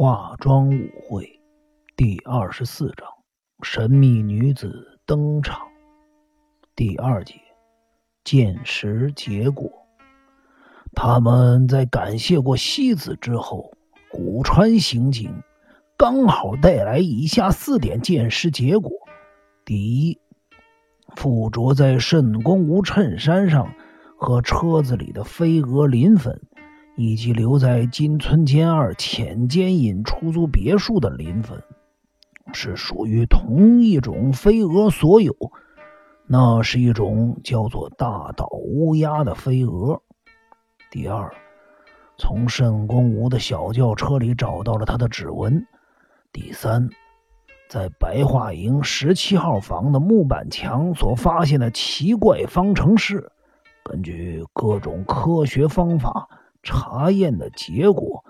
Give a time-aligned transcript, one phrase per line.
[0.00, 1.28] 化妆舞会
[1.96, 3.08] 第二十四章：
[3.64, 5.66] 神秘女子登场。
[6.76, 7.34] 第二节：
[8.22, 9.68] 见识结果。
[10.94, 13.72] 他们在感谢过西子之后，
[14.08, 15.42] 古川刑警
[15.96, 18.92] 刚好带来以下四点见识结果：
[19.64, 20.20] 第一，
[21.16, 23.74] 附着在慎公无衬衫上
[24.16, 26.40] 和车子里的飞蛾磷粉。
[27.00, 31.62] 以及留在金村间二浅间隐出租别墅的磷粉，
[32.52, 35.32] 是属于同一种飞蛾所有。
[36.26, 40.02] 那是一种叫做大岛乌鸦的飞蛾。
[40.90, 41.32] 第二，
[42.18, 45.64] 从慎公吴的小轿车里找到了他的指纹。
[46.32, 46.88] 第三，
[47.68, 53.30] 在白桦营十七号房的木板墙所发现的奇怪方程式，
[53.84, 56.28] 根据各种科学方法。
[56.62, 58.24] 查验的结果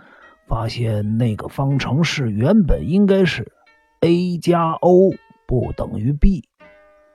[0.46, 3.52] 发现，那个方程式原本应该是
[4.00, 5.10] a 加 o
[5.46, 6.48] 不等于 b，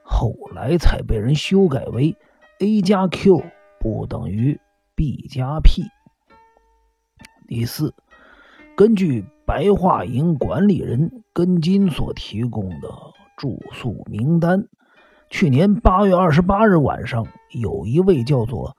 [0.03, 2.16] 后来才被人修改为
[2.59, 3.44] a 加 q
[3.80, 4.59] 不等于
[4.95, 5.83] b 加 p。
[7.48, 7.94] 第四，
[8.75, 12.89] 根据白桦营管理人根金所提供的
[13.38, 14.67] 住宿名单，
[15.30, 18.75] 去年八月二十八日晚上，有一位叫做。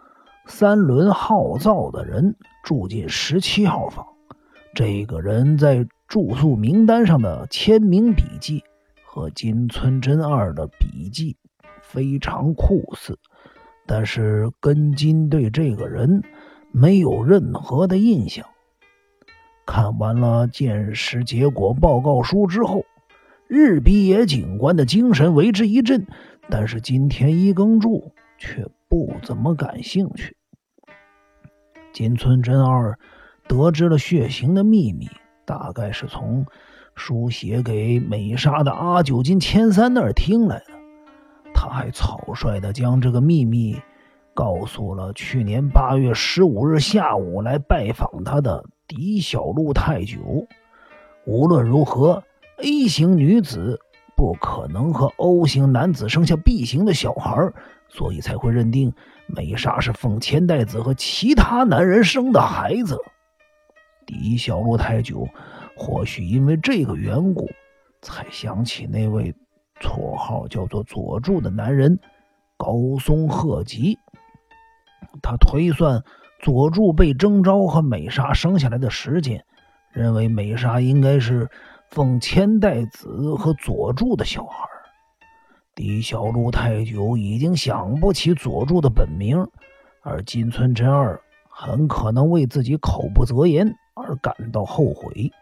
[0.47, 4.06] 三轮号造的人住进十七号房。
[4.75, 8.62] 这个人在住宿名单上的签名笔记
[9.05, 11.37] 和金村真二的笔记
[11.81, 13.19] 非常酷似，
[13.87, 16.22] 但是根金对这个人
[16.72, 18.45] 没有任何的印象。
[19.65, 22.84] 看完了鉴识结果报告书之后，
[23.47, 26.06] 日比野警官的精神为之一振，
[26.50, 28.67] 但是金田一耕助却。
[28.95, 30.37] 不怎么感兴趣。
[31.92, 32.97] 金村真二
[33.48, 35.09] 得知了血型的秘密，
[35.45, 36.47] 大概是从
[36.95, 40.67] 书写给美沙的阿九金千三那儿听来的。
[41.53, 43.77] 他还草率的将这个秘密
[44.33, 50.47] 告诉了去年八月十五日下午来拜访他的狄小路太久。
[51.27, 52.22] 无论如何
[52.59, 53.81] ，A 型女子
[54.15, 57.53] 不可能和 O 型男子生下 B 型的小孩。
[57.97, 58.93] 所以才会认定
[59.28, 62.99] 美莎是奉千代子和其他男人生的孩子。
[64.05, 65.28] 狄小路太久，
[65.77, 67.49] 或许因为这个缘故，
[68.03, 69.33] 才想起那位
[69.81, 71.97] 绰号叫做佐助的男人
[72.56, 73.97] 高松鹤吉。
[75.22, 76.03] 他推算
[76.43, 79.44] 佐助被征召和美莎生下来的时间，
[79.93, 81.49] 认为美莎应该是
[81.91, 84.69] 奉千代子和佐助的小孩。
[85.74, 89.44] 狄小路太久已经想不起佐助的本名，
[90.02, 95.32] 而金村真二很可能为自己口不择言而感到后悔。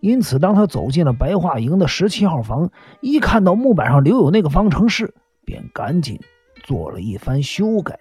[0.00, 2.70] 因此，当他走进了白桦营的十七号房，
[3.00, 5.14] 一看到木板上留有那个方程式，
[5.46, 6.20] 便赶紧
[6.64, 7.98] 做了一番修改。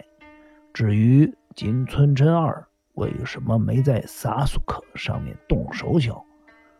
[0.73, 2.65] 至于金村真二
[2.95, 6.25] 为什么没在萨苏克上面动手脚，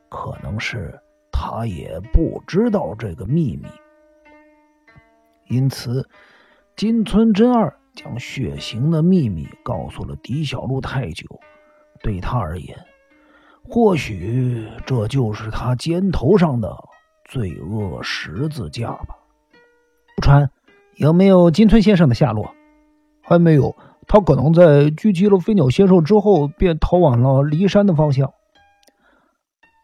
[0.10, 1.00] 可能是
[1.32, 3.68] 他也不知道这个秘密。
[5.48, 6.08] 因此，
[6.76, 11.28] 金村真二将血型的秘密告诉了狄小路太久。
[12.02, 12.78] 对他而言，
[13.64, 16.76] 或许这就是他肩头上的
[17.26, 19.16] 罪恶十字架吧。
[20.16, 20.52] 不川，
[20.96, 22.54] 有没有金村先生的下落？
[23.22, 28.34] 还没有，他可能在狙击了飞鸟先生之后，便逃往了骊山的方向。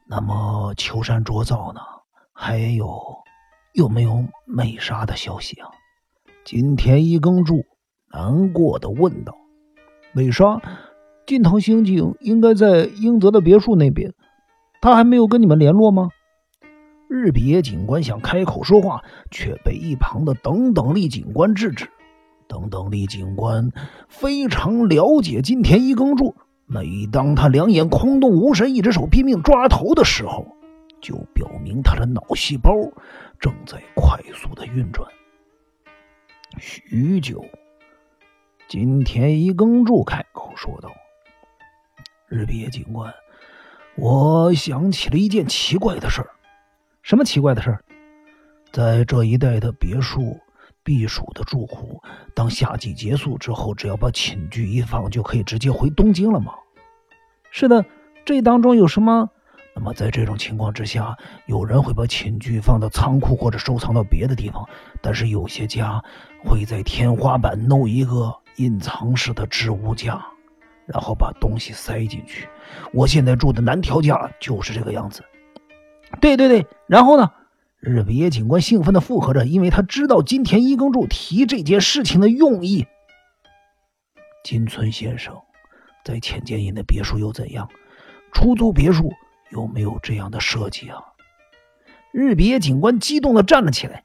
[0.09, 1.79] 那么，秋山卓造呢？
[2.33, 3.23] 还有？
[3.73, 5.69] 有没有美莎的消息啊？
[6.43, 7.65] 金田一耕助
[8.11, 9.35] 难过的问道。
[10.11, 10.61] 美莎，
[11.27, 14.13] 近藤刑警应该在英泽的别墅那边，
[14.81, 16.09] 他还没有跟你们联络吗？
[17.07, 21.87] 日比野警官想开口说话，却被一旁的等等力警官制止。
[22.47, 23.71] 等等力警官
[24.07, 30.47] 非常了解金田一耕助，每当他两眼空洞无神，一只手拼命抓头的时候。
[31.01, 32.73] 就表明他的脑细胞
[33.39, 35.09] 正在快速的运转。
[36.57, 37.45] 许久，
[38.67, 40.91] 金田一耕助开口说道
[42.27, 43.13] ：“日比野警官，
[43.95, 46.29] 我想起了一件奇怪的事儿。
[47.01, 47.83] 什么奇怪的事儿？
[48.71, 50.39] 在这一带的别墅
[50.83, 52.01] 避暑的住户，
[52.35, 56.53] 当夏季结束之后，只要把寝具一放，就可以直接回东京了吗？
[57.51, 57.85] 是的，
[58.25, 59.29] 这当中有什么？”
[59.79, 64.67] 那么，在这种情况之下，有人会把寝具放到仓库或者收藏到别的地方，
[65.01, 66.03] 但是有些家
[66.43, 70.21] 会在天花板弄一个隐藏式的置物架，
[70.85, 72.45] 然后把东西塞进去，
[72.91, 75.23] 我现在住的南条家就是这个样子。
[76.19, 77.31] 对对对，然后呢？
[77.79, 82.85] 日比野警官兴奋的附和着，因为他知道金田一耕助提这件事情的用意。
[84.43, 85.33] 金村先生
[86.03, 87.69] 在浅间营的别墅又怎样？
[88.33, 89.09] 出租别墅
[89.49, 91.03] 有没有这样的设计啊？
[92.11, 94.03] 日比野警官激动的站了起来。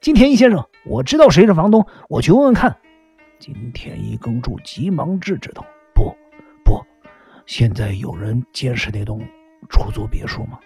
[0.00, 2.76] 金田一先生，我知道谁是房东，我去问问看。
[3.38, 5.64] 金田一耕助急忙制止道
[5.94, 6.14] ：“不，
[6.64, 6.84] 不，
[7.46, 9.20] 现在有人监视那栋
[9.70, 10.58] 出租别墅吗？”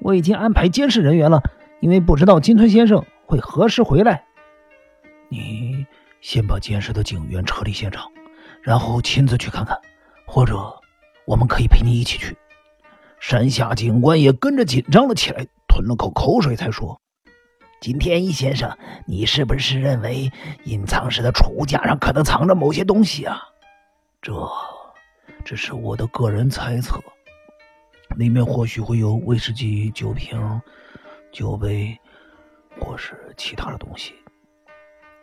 [0.00, 1.42] 我已经安排监视人员了，
[1.80, 4.24] 因为不知道金村先生会何时回来。
[5.28, 5.86] 你
[6.20, 8.10] 先把监视的警员撤离现场，
[8.62, 9.78] 然后亲自去看看，
[10.26, 10.56] 或者
[11.26, 12.36] 我们可以陪你一起去。
[13.28, 17.00] 山下警官也跟着紧张了起来，吞了口口水才说
[17.82, 20.30] ：“金田一先生，你是不是认为
[20.62, 23.36] 隐藏室的储物架上可能藏着某些东西啊？”
[24.22, 24.32] 这
[25.44, 27.02] 只是我的个人猜测。
[28.16, 30.38] 里面或许会有威士忌酒瓶、
[31.32, 31.98] 酒杯，
[32.78, 34.14] 或是其他的东西。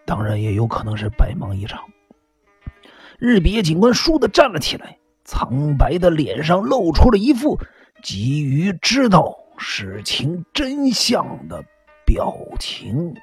[0.06, 1.82] 当然，也有可能是白忙一场。
[3.18, 7.58] 日比野警官倏地站了起来，苍白的脸上露出了一副
[8.04, 11.64] 急于知道事情真相的
[12.06, 13.16] 表情。